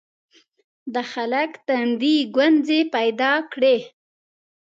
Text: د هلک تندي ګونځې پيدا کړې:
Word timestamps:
د 0.93 0.95
هلک 1.11 1.51
تندي 1.67 2.15
ګونځې 2.35 2.79
پيدا 2.95 3.33
کړې: 3.51 3.77